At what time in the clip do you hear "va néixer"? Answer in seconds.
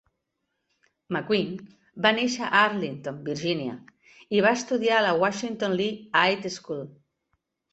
2.05-2.47